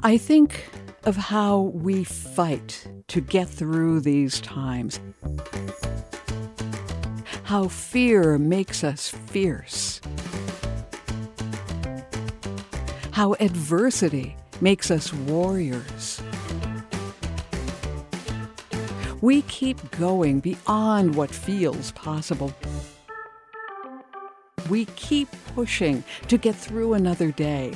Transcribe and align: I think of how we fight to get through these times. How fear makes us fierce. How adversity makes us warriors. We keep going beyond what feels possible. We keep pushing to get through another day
I 0.00 0.18
think 0.18 0.64
of 1.04 1.16
how 1.16 1.60
we 1.60 2.04
fight 2.04 2.88
to 3.08 3.20
get 3.20 3.48
through 3.48 4.00
these 4.00 4.40
times. 4.40 5.00
How 7.44 7.68
fear 7.68 8.38
makes 8.38 8.84
us 8.84 9.08
fierce. 9.08 10.00
How 13.12 13.34
adversity 13.40 14.36
makes 14.60 14.90
us 14.90 15.12
warriors. 15.12 16.20
We 19.20 19.42
keep 19.42 19.90
going 19.92 20.40
beyond 20.40 21.14
what 21.14 21.30
feels 21.30 21.92
possible. 21.92 22.52
We 24.68 24.86
keep 24.96 25.28
pushing 25.54 26.02
to 26.28 26.36
get 26.36 26.54
through 26.54 26.94
another 26.94 27.30
day 27.30 27.72